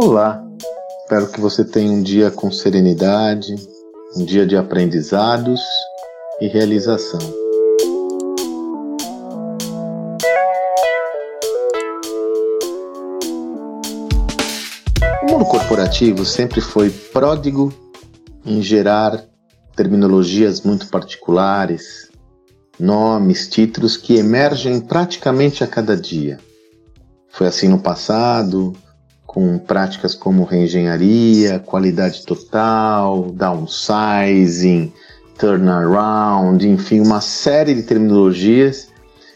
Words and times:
Olá, 0.00 0.40
espero 1.02 1.26
que 1.26 1.40
você 1.40 1.64
tenha 1.64 1.90
um 1.90 2.00
dia 2.00 2.30
com 2.30 2.52
serenidade, 2.52 3.56
um 4.14 4.24
dia 4.24 4.46
de 4.46 4.56
aprendizados 4.56 5.60
e 6.40 6.46
realização. 6.46 7.18
O 15.20 15.32
mundo 15.32 15.44
corporativo 15.46 16.24
sempre 16.24 16.60
foi 16.60 16.90
pródigo 16.90 17.74
em 18.46 18.62
gerar 18.62 19.24
terminologias 19.74 20.60
muito 20.60 20.86
particulares, 20.90 22.08
nomes, 22.78 23.48
títulos 23.48 23.96
que 23.96 24.14
emergem 24.14 24.80
praticamente 24.80 25.64
a 25.64 25.66
cada 25.66 25.96
dia. 25.96 26.38
Foi 27.30 27.48
assim 27.48 27.66
no 27.66 27.80
passado, 27.80 28.76
com 29.28 29.58
práticas 29.58 30.14
como 30.14 30.42
reengenharia, 30.42 31.58
qualidade 31.58 32.24
total, 32.24 33.30
downsizing, 33.30 34.90
turnaround, 35.38 36.66
enfim, 36.66 37.00
uma 37.00 37.20
série 37.20 37.74
de 37.74 37.82
terminologias 37.82 38.88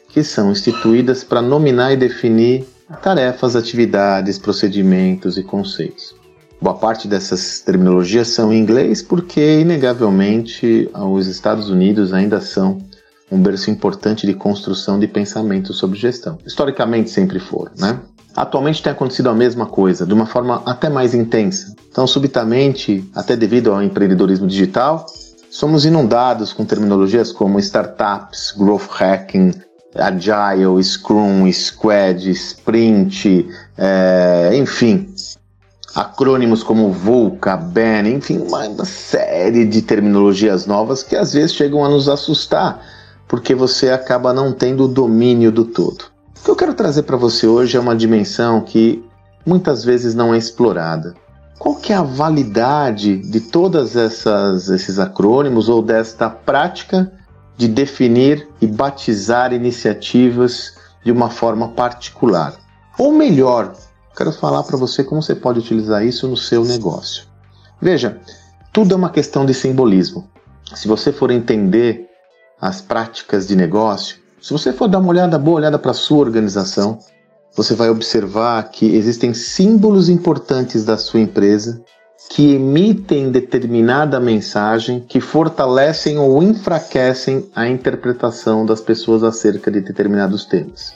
que 0.08 0.24
são 0.24 0.50
instituídas 0.50 1.22
para 1.22 1.42
nominar 1.42 1.92
e 1.92 1.96
definir 1.98 2.64
tarefas, 3.02 3.54
atividades, 3.54 4.38
procedimentos 4.38 5.36
e 5.36 5.42
conceitos. 5.42 6.14
Boa 6.58 6.76
parte 6.76 7.06
dessas 7.06 7.60
terminologias 7.60 8.28
são 8.28 8.50
em 8.50 8.58
inglês 8.58 9.02
porque, 9.02 9.60
inegavelmente, 9.60 10.90
os 10.94 11.26
Estados 11.26 11.68
Unidos 11.68 12.14
ainda 12.14 12.40
são 12.40 12.78
um 13.30 13.42
berço 13.42 13.70
importante 13.70 14.26
de 14.26 14.32
construção 14.32 14.98
de 14.98 15.06
pensamento 15.06 15.74
sobre 15.74 15.98
gestão. 15.98 16.38
Historicamente 16.46 17.10
sempre 17.10 17.38
foram, 17.38 17.72
né? 17.78 18.00
Atualmente 18.36 18.82
tem 18.82 18.92
acontecido 18.92 19.28
a 19.28 19.34
mesma 19.34 19.66
coisa, 19.66 20.06
de 20.06 20.14
uma 20.14 20.26
forma 20.26 20.62
até 20.64 20.88
mais 20.88 21.14
intensa. 21.14 21.74
Então, 21.90 22.06
subitamente, 22.06 23.08
até 23.14 23.36
devido 23.36 23.72
ao 23.72 23.82
empreendedorismo 23.82 24.46
digital, 24.46 25.06
somos 25.50 25.84
inundados 25.84 26.52
com 26.52 26.64
terminologias 26.64 27.30
como 27.30 27.58
startups, 27.58 28.54
growth 28.56 28.88
hacking, 28.88 29.52
agile, 29.94 30.82
scrum, 30.82 31.50
squad, 31.52 32.30
sprint, 32.30 33.46
é, 33.76 34.50
enfim, 34.54 35.14
acrônimos 35.94 36.62
como 36.62 36.90
VUCA, 36.90 37.56
BAN, 37.56 38.08
enfim, 38.08 38.38
uma, 38.38 38.84
série 38.84 39.66
de 39.66 39.82
terminologias 39.82 40.66
novas 40.66 41.02
que 41.02 41.14
às 41.14 41.34
vezes 41.34 41.54
chegam 41.54 41.84
a 41.84 41.88
nos 41.88 42.08
assustar 42.08 42.80
porque 43.28 43.54
você 43.54 43.90
acaba 43.90 44.32
não 44.32 44.52
tendo 44.52 44.84
o 44.84 44.88
domínio 44.88 45.50
do 45.50 45.64
todo. 45.64 46.11
O 46.42 46.44
que 46.44 46.50
eu 46.50 46.56
quero 46.56 46.74
trazer 46.74 47.04
para 47.04 47.16
você 47.16 47.46
hoje 47.46 47.76
é 47.76 47.80
uma 47.80 47.94
dimensão 47.94 48.62
que 48.62 49.08
muitas 49.46 49.84
vezes 49.84 50.12
não 50.12 50.34
é 50.34 50.38
explorada. 50.38 51.14
Qual 51.56 51.76
que 51.76 51.92
é 51.92 51.96
a 51.96 52.02
validade 52.02 53.18
de 53.18 53.38
todas 53.42 53.94
essas 53.94 54.68
esses 54.68 54.98
acrônimos 54.98 55.68
ou 55.68 55.80
desta 55.80 56.28
prática 56.28 57.12
de 57.56 57.68
definir 57.68 58.48
e 58.60 58.66
batizar 58.66 59.52
iniciativas 59.52 60.74
de 61.04 61.12
uma 61.12 61.30
forma 61.30 61.68
particular? 61.68 62.56
Ou 62.98 63.12
melhor, 63.12 63.74
quero 64.16 64.32
falar 64.32 64.64
para 64.64 64.76
você 64.76 65.04
como 65.04 65.22
você 65.22 65.36
pode 65.36 65.60
utilizar 65.60 66.04
isso 66.04 66.26
no 66.26 66.36
seu 66.36 66.64
negócio. 66.64 67.24
Veja, 67.80 68.20
tudo 68.72 68.94
é 68.94 68.96
uma 68.96 69.10
questão 69.10 69.46
de 69.46 69.54
simbolismo. 69.54 70.28
Se 70.74 70.88
você 70.88 71.12
for 71.12 71.30
entender 71.30 72.08
as 72.60 72.80
práticas 72.80 73.46
de 73.46 73.54
negócio, 73.54 74.21
se 74.42 74.52
você 74.52 74.72
for 74.72 74.88
dar 74.88 74.98
uma 74.98 75.10
olhada, 75.10 75.38
boa 75.38 75.58
olhada 75.58 75.78
para 75.78 75.92
a 75.92 75.94
sua 75.94 76.18
organização, 76.18 76.98
você 77.54 77.74
vai 77.74 77.88
observar 77.88 78.70
que 78.70 78.96
existem 78.96 79.32
símbolos 79.32 80.08
importantes 80.08 80.84
da 80.84 80.98
sua 80.98 81.20
empresa 81.20 81.80
que 82.28 82.54
emitem 82.54 83.30
determinada 83.30 84.18
mensagem 84.18 85.00
que 85.00 85.20
fortalecem 85.20 86.18
ou 86.18 86.42
enfraquecem 86.42 87.48
a 87.54 87.68
interpretação 87.68 88.66
das 88.66 88.80
pessoas 88.80 89.22
acerca 89.22 89.70
de 89.70 89.80
determinados 89.80 90.44
temas. 90.44 90.92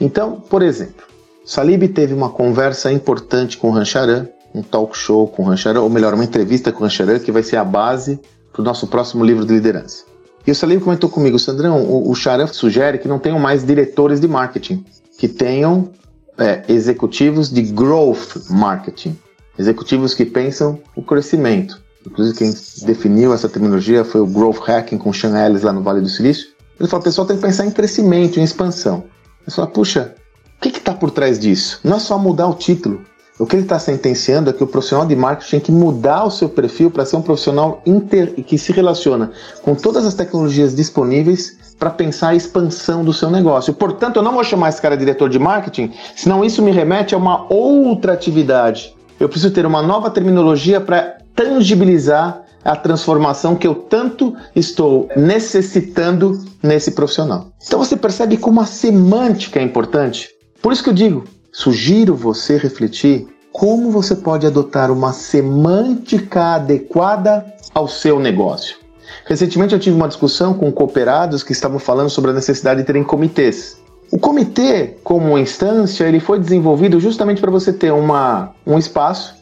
Então, 0.00 0.40
por 0.40 0.62
exemplo, 0.62 1.04
Salib 1.44 1.88
teve 1.88 2.14
uma 2.14 2.30
conversa 2.30 2.90
importante 2.90 3.58
com 3.58 3.70
Rancharan, 3.70 4.28
um 4.54 4.62
talk 4.62 4.96
show 4.96 5.28
com 5.28 5.42
Rancharan, 5.42 5.80
ou 5.80 5.90
melhor, 5.90 6.14
uma 6.14 6.24
entrevista 6.24 6.72
com 6.72 6.84
Rancharan, 6.84 7.18
que 7.18 7.32
vai 7.32 7.42
ser 7.42 7.56
a 7.56 7.64
base 7.64 8.18
para 8.50 8.62
o 8.62 8.64
nosso 8.64 8.86
próximo 8.86 9.24
livro 9.24 9.44
de 9.44 9.52
liderança. 9.52 10.07
E 10.48 10.50
o 10.50 10.54
Salim 10.54 10.80
comentou 10.80 11.10
comigo, 11.10 11.38
Sandrão, 11.38 11.84
o, 11.84 12.10
o 12.10 12.14
sugere 12.54 12.96
que 12.96 13.06
não 13.06 13.18
tenham 13.18 13.38
mais 13.38 13.62
diretores 13.62 14.18
de 14.18 14.26
marketing, 14.26 14.82
que 15.18 15.28
tenham 15.28 15.90
é, 16.38 16.64
executivos 16.70 17.52
de 17.52 17.60
growth 17.60 18.48
marketing, 18.48 19.14
executivos 19.58 20.14
que 20.14 20.24
pensam 20.24 20.80
o 20.96 21.02
crescimento. 21.02 21.82
Inclusive 22.06 22.38
quem 22.38 22.54
definiu 22.86 23.34
essa 23.34 23.46
terminologia 23.46 24.06
foi 24.06 24.22
o 24.22 24.26
growth 24.26 24.60
hacking 24.66 24.96
com 24.96 25.10
o 25.10 25.12
Sean 25.12 25.38
Ellis 25.38 25.64
lá 25.64 25.70
no 25.70 25.82
Vale 25.82 26.00
do 26.00 26.08
Silício. 26.08 26.48
Ele 26.80 26.88
falou, 26.88 27.04
pessoal 27.04 27.26
tem 27.26 27.36
que 27.36 27.42
pensar 27.42 27.66
em 27.66 27.70
crescimento, 27.70 28.40
em 28.40 28.42
expansão. 28.42 29.04
Eu 29.46 29.52
falei, 29.52 29.70
puxa, 29.70 30.14
o 30.56 30.60
que 30.62 30.70
está 30.70 30.94
por 30.94 31.10
trás 31.10 31.38
disso? 31.38 31.78
Não 31.84 31.98
é 31.98 32.00
só 32.00 32.18
mudar 32.18 32.46
o 32.46 32.54
título, 32.54 33.02
o 33.38 33.46
que 33.46 33.54
ele 33.54 33.62
está 33.62 33.78
sentenciando 33.78 34.50
é 34.50 34.52
que 34.52 34.64
o 34.64 34.66
profissional 34.66 35.06
de 35.06 35.14
marketing 35.14 35.50
tem 35.50 35.60
que 35.60 35.72
mudar 35.72 36.24
o 36.24 36.30
seu 36.30 36.48
perfil 36.48 36.90
para 36.90 37.06
ser 37.06 37.16
um 37.16 37.22
profissional 37.22 37.80
inter, 37.86 38.34
que 38.34 38.58
se 38.58 38.72
relaciona 38.72 39.30
com 39.62 39.74
todas 39.74 40.04
as 40.04 40.14
tecnologias 40.14 40.74
disponíveis 40.74 41.56
para 41.78 41.90
pensar 41.90 42.30
a 42.30 42.34
expansão 42.34 43.04
do 43.04 43.12
seu 43.12 43.30
negócio. 43.30 43.72
Portanto, 43.72 44.16
eu 44.16 44.22
não 44.22 44.32
vou 44.32 44.42
chamar 44.42 44.70
esse 44.70 44.82
cara 44.82 44.96
de 44.96 45.04
diretor 45.04 45.28
de 45.28 45.38
marketing, 45.38 45.92
senão 46.16 46.44
isso 46.44 46.60
me 46.62 46.72
remete 46.72 47.14
a 47.14 47.18
uma 47.18 47.46
outra 47.52 48.12
atividade. 48.12 48.94
Eu 49.20 49.28
preciso 49.28 49.52
ter 49.52 49.64
uma 49.64 49.82
nova 49.82 50.10
terminologia 50.10 50.80
para 50.80 51.18
tangibilizar 51.34 52.42
a 52.64 52.74
transformação 52.74 53.54
que 53.54 53.66
eu 53.66 53.74
tanto 53.74 54.34
estou 54.54 55.08
necessitando 55.16 56.44
nesse 56.62 56.90
profissional. 56.90 57.52
Então 57.64 57.78
você 57.78 57.96
percebe 57.96 58.36
como 58.36 58.60
a 58.60 58.66
semântica 58.66 59.60
é 59.60 59.62
importante? 59.62 60.28
Por 60.60 60.72
isso 60.72 60.82
que 60.82 60.90
eu 60.90 60.94
digo, 60.94 61.24
Sugiro 61.52 62.14
você 62.14 62.56
refletir 62.56 63.26
como 63.52 63.90
você 63.90 64.14
pode 64.14 64.46
adotar 64.46 64.90
uma 64.90 65.12
semântica 65.12 66.54
adequada 66.54 67.44
ao 67.74 67.88
seu 67.88 68.20
negócio. 68.20 68.76
Recentemente 69.24 69.74
eu 69.74 69.80
tive 69.80 69.96
uma 69.96 70.08
discussão 70.08 70.54
com 70.54 70.70
cooperados 70.70 71.42
que 71.42 71.52
estavam 71.52 71.78
falando 71.78 72.10
sobre 72.10 72.30
a 72.30 72.34
necessidade 72.34 72.80
de 72.80 72.86
terem 72.86 73.02
comitês. 73.02 73.80
O 74.10 74.18
comitê, 74.18 74.96
como 75.02 75.38
instância, 75.38 76.04
ele 76.04 76.20
foi 76.20 76.38
desenvolvido 76.38 76.98
justamente 77.00 77.40
para 77.40 77.50
você 77.50 77.72
ter 77.72 77.92
uma, 77.92 78.52
um 78.66 78.78
espaço 78.78 79.36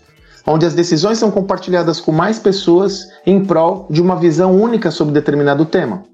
onde 0.47 0.65
as 0.65 0.75
decisões 0.75 1.19
são 1.19 1.31
compartilhadas 1.31 2.01
com 2.01 2.13
mais 2.13 2.39
pessoas 2.39 3.09
em 3.27 3.45
prol 3.45 3.87
de 3.91 4.01
uma 4.01 4.17
visão 4.17 4.55
única 4.55 4.91
sobre 4.91 5.13
determinado 5.13 5.65
tema. 5.65 6.05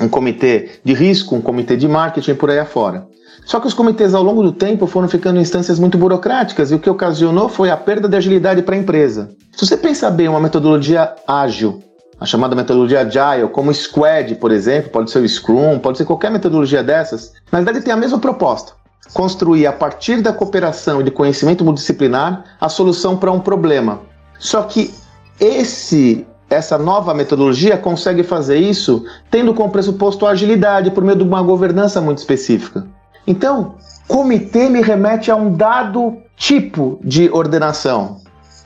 Um 0.00 0.08
comitê 0.08 0.70
de 0.82 0.94
risco, 0.94 1.34
um 1.36 1.40
comitê 1.40 1.76
de 1.76 1.86
marketing 1.86 2.34
por 2.34 2.50
aí 2.50 2.58
afora. 2.58 3.06
Só 3.44 3.58
que 3.58 3.66
os 3.66 3.74
comitês 3.74 4.14
ao 4.14 4.22
longo 4.22 4.42
do 4.42 4.52
tempo 4.52 4.86
foram 4.86 5.08
ficando 5.08 5.38
em 5.38 5.42
instâncias 5.42 5.78
muito 5.78 5.98
burocráticas 5.98 6.70
e 6.70 6.74
o 6.74 6.78
que 6.78 6.88
ocasionou 6.88 7.48
foi 7.48 7.70
a 7.70 7.76
perda 7.76 8.08
de 8.08 8.16
agilidade 8.16 8.62
para 8.62 8.74
a 8.74 8.78
empresa. 8.78 9.30
Se 9.52 9.66
você 9.66 9.76
pensar 9.76 10.10
bem 10.10 10.28
uma 10.28 10.40
metodologia 10.40 11.14
ágil, 11.26 11.82
a 12.20 12.26
chamada 12.26 12.54
metodologia 12.54 13.00
Agile, 13.00 13.48
como 13.48 13.72
Squad, 13.72 14.34
por 14.34 14.52
exemplo, 14.52 14.90
pode 14.90 15.10
ser 15.10 15.20
o 15.20 15.28
Scrum, 15.28 15.78
pode 15.78 15.96
ser 15.96 16.04
qualquer 16.04 16.30
metodologia 16.30 16.82
dessas, 16.82 17.32
na 17.50 17.60
verdade 17.60 17.82
tem 17.82 17.94
a 17.94 17.96
mesma 17.96 18.18
proposta. 18.18 18.72
Construir 19.14 19.66
a 19.66 19.72
partir 19.72 20.20
da 20.20 20.32
cooperação 20.32 21.00
e 21.00 21.04
de 21.04 21.10
conhecimento 21.10 21.64
multidisciplinar 21.64 22.44
a 22.60 22.68
solução 22.68 23.16
para 23.16 23.32
um 23.32 23.40
problema. 23.40 24.02
Só 24.38 24.62
que 24.62 24.94
esse 25.40 26.26
essa 26.50 26.76
nova 26.76 27.14
metodologia 27.14 27.78
consegue 27.78 28.24
fazer 28.24 28.58
isso 28.58 29.04
tendo 29.30 29.54
como 29.54 29.70
pressuposto 29.70 30.26
a 30.26 30.30
agilidade 30.30 30.90
por 30.90 31.04
meio 31.04 31.16
de 31.16 31.24
uma 31.24 31.40
governança 31.40 32.00
muito 32.00 32.18
específica. 32.18 32.84
Então, 33.26 33.76
comitê 34.08 34.68
me 34.68 34.82
remete 34.82 35.30
a 35.30 35.36
um 35.36 35.54
dado 35.54 36.16
tipo 36.36 36.98
de 37.04 37.30
ordenação. 37.30 38.16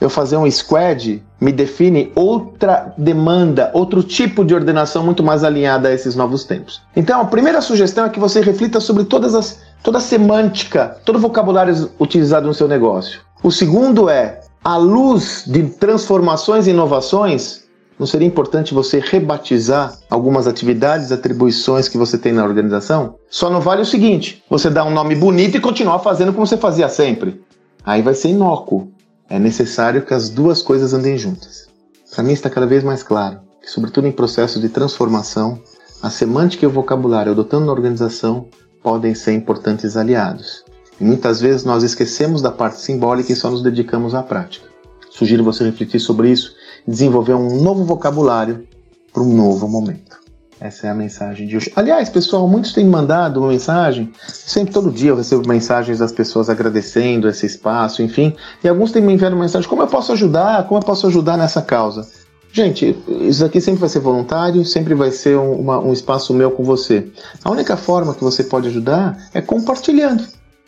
Eu 0.01 0.09
fazer 0.09 0.37
um 0.37 0.51
squad 0.51 1.23
me 1.41 1.53
define 1.53 2.11
outra 2.15 2.93
demanda, 2.97 3.71
outro 3.75 4.03
tipo 4.03 4.45
de 4.45 4.55
ordenação 4.55 5.05
muito 5.05 5.23
mais 5.23 5.45
alinhada 5.45 5.89
a 5.89 5.93
esses 5.93 6.17
novos 6.17 6.45
tempos. 6.45 6.83
Então, 6.97 7.21
a 7.21 7.25
primeira 7.27 7.61
sugestão 7.61 8.07
é 8.07 8.09
que 8.09 8.19
você 8.19 8.41
reflita 8.41 8.81
sobre 8.81 9.05
todas 9.05 9.35
as, 9.35 9.61
toda 9.83 9.99
a 9.99 10.01
semântica, 10.01 10.97
todo 11.05 11.17
o 11.17 11.21
vocabulário 11.21 11.91
utilizado 12.01 12.47
no 12.47 12.55
seu 12.55 12.67
negócio. 12.67 13.21
O 13.43 13.51
segundo 13.51 14.09
é, 14.09 14.41
à 14.65 14.77
luz 14.77 15.45
de 15.47 15.65
transformações 15.65 16.67
e 16.67 16.71
inovações, 16.71 17.64
não 17.99 18.07
seria 18.07 18.27
importante 18.27 18.75
você 18.75 18.99
rebatizar 18.99 19.97
algumas 20.11 20.47
atividades, 20.47 21.13
atribuições 21.13 21.89
que 21.89 21.97
você 21.97 22.19
tem 22.19 22.33
na 22.33 22.45
organização? 22.45 23.17
Só 23.31 23.49
não 23.49 23.61
vale 23.61 23.83
o 23.83 23.87
seguinte: 23.87 24.43
você 24.51 24.69
dá 24.69 24.85
um 24.85 24.93
nome 24.93 25.15
bonito 25.15 25.57
e 25.57 25.61
continuar 25.61 26.01
fazendo 26.01 26.33
como 26.33 26.47
você 26.47 26.57
fazia 26.57 26.89
sempre. 26.89 27.43
Aí 27.85 28.03
vai 28.03 28.15
ser 28.15 28.29
inócuo. 28.29 28.93
É 29.29 29.39
necessário 29.39 30.03
que 30.03 30.13
as 30.13 30.29
duas 30.29 30.61
coisas 30.61 30.93
andem 30.93 31.17
juntas. 31.17 31.69
Para 32.15 32.25
mim 32.25 32.33
está 32.33 32.51
cada 32.51 32.67
vez 32.67 32.85
mais 32.85 33.03
claro 33.03 33.41
que, 33.63 33.71
sobretudo 33.71 34.07
em 34.07 34.13
processos 34.13 34.61
de 34.61 34.69
transformação, 34.69 35.61
a 36.03 36.11
semântica 36.11 36.65
e 36.65 36.69
o 36.69 36.71
vocabulário 36.71 37.33
adotando 37.33 37.67
na 37.67 37.73
organização 37.73 38.49
podem 38.83 39.15
ser 39.15 39.33
importantes 39.33 39.97
aliados. 39.97 40.65
E 41.01 41.05
muitas 41.05 41.41
vezes 41.41 41.65
nós 41.65 41.83
esquecemos 41.83 42.43
da 42.43 42.53
parte 42.53 42.81
simbólica 42.81 43.33
e 43.33 43.37
só 43.37 43.51
nos 43.51 43.63
dedicamos 43.63 44.15
à 44.15 44.23
prática. 44.23 44.69
Sugiro 45.11 45.43
você 45.43 45.65
refletir 45.65 46.01
sobre 46.01 46.31
isso 46.31 46.55
desenvolver 46.87 47.35
um 47.35 47.63
novo 47.63 47.85
vocabulário 47.85 48.67
para 49.13 49.23
um 49.23 49.35
novo 49.35 49.69
momento. 49.69 50.25
Essa 50.61 50.87
é 50.87 50.91
a 50.91 50.95
mensagem 50.95 51.47
de 51.47 51.57
hoje. 51.57 51.73
Aliás, 51.77 52.09
pessoal, 52.09 52.49
muitos 52.49 52.73
têm 52.73 52.87
mandado 52.87 53.41
uma 53.41 53.49
mensagem. 53.49 54.11
Sempre, 54.27 54.73
todo 54.73 54.91
dia 54.91 55.11
eu 55.11 55.17
recebo 55.17 55.47
mensagens 55.47 55.99
das 55.99 56.13
pessoas 56.13 56.49
agradecendo 56.49 57.29
esse 57.29 57.45
espaço, 57.45 58.03
enfim. 58.03 58.35
E 58.63 58.69
alguns 58.69 58.93
têm 58.93 59.03
me 59.03 59.13
enviado 59.13 59.37
mensagem: 59.37 59.69
como 59.69 59.83
eu 59.83 59.87
posso 59.87 60.13
ajudar? 60.13 60.67
Como 60.67 60.81
eu 60.81 60.85
posso 60.85 61.07
ajudar 61.07 61.37
nessa 61.37 61.61
causa? 61.61 62.09
Gente, 62.53 62.97
isso 63.09 63.45
aqui 63.45 63.61
sempre 63.61 63.81
vai 63.81 63.89
ser 63.89 63.99
voluntário, 63.99 64.65
sempre 64.65 64.95
vai 64.95 65.11
ser 65.11 65.37
um, 65.37 65.55
uma, 65.55 65.81
um 65.81 65.93
espaço 65.93 66.33
meu 66.33 66.53
com 66.53 66.63
você. 66.63 67.11
A 67.45 67.51
única 67.51 67.77
forma 67.77 68.15
que 68.15 68.23
você 68.23 68.45
pode 68.45 68.69
ajudar 68.69 69.19
é 69.35 69.41
compartilhando. 69.41 70.25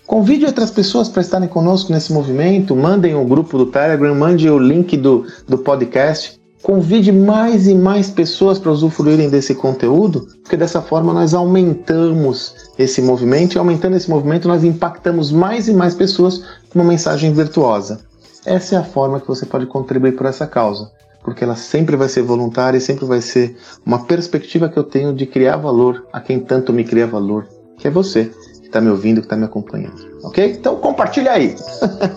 Convide 0.06 0.47
outras 0.47 0.70
pessoas 0.70 1.08
para 1.08 1.20
estarem 1.20 1.49
conosco 1.49 1.93
nesse 1.93 2.12
movimento, 2.12 2.76
mandem 2.76 3.14
o 3.14 3.25
grupo 3.25 3.58
do 3.58 3.67
Telegram, 3.67 4.14
mande 4.14 4.49
o 4.49 4.58
link 4.58 4.97
do, 4.97 5.26
do 5.49 5.58
podcast. 5.58 6.41
Convide 6.62 7.11
mais 7.11 7.67
e 7.67 7.75
mais 7.75 8.08
pessoas 8.08 8.58
para 8.58 8.70
usufruírem 8.70 9.29
desse 9.29 9.55
conteúdo, 9.55 10.26
porque 10.43 10.56
dessa 10.56 10.81
forma 10.81 11.12
nós 11.12 11.35
aumentamos 11.35 12.55
esse 12.79 13.03
movimento 13.03 13.55
e 13.55 13.58
aumentando 13.58 13.97
esse 13.97 14.08
movimento 14.08 14.49
nós 14.49 14.64
impactamos 14.64 15.32
mais 15.32 15.69
e 15.69 15.75
mais 15.75 15.94
pessoas 15.94 16.38
com 16.70 16.79
uma 16.79 16.85
mensagem 16.85 17.32
virtuosa. 17.32 18.00
Essa 18.44 18.76
é 18.76 18.79
a 18.79 18.85
forma 18.85 19.20
que 19.20 19.26
você 19.26 19.44
pode 19.44 19.67
contribuir 19.67 20.12
por 20.12 20.26
essa 20.26 20.47
causa 20.47 20.91
porque 21.26 21.43
ela 21.43 21.56
sempre 21.56 21.97
vai 21.97 22.08
ser 22.08 22.23
voluntária 22.23 22.79
e 22.79 22.81
sempre 22.81 23.05
vai 23.05 23.20
ser 23.20 23.56
uma 23.85 24.05
perspectiva 24.05 24.69
que 24.69 24.79
eu 24.79 24.85
tenho 24.85 25.12
de 25.12 25.26
criar 25.26 25.56
valor 25.56 26.06
a 26.12 26.20
quem 26.20 26.38
tanto 26.38 26.73
me 26.73 26.85
cria 26.85 27.05
valor, 27.05 27.49
que 27.76 27.88
é 27.88 27.91
você, 27.91 28.31
que 28.66 28.70
está 28.70 28.80
me 28.80 28.90
ouvindo, 28.90 29.20
que 29.20 29.26
está 29.26 29.36
me 29.36 29.44
acompanhando. 29.44 29.94
Ok? 30.24 30.44
Então 30.58 30.76
compartilha 30.76 31.32
aí. 31.32 31.54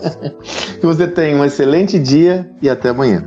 que 0.80 0.84
você 0.84 1.06
tenha 1.06 1.36
um 1.36 1.44
excelente 1.44 1.98
dia 1.98 2.50
e 2.60 2.68
até 2.68 2.88
amanhã. 2.88 3.24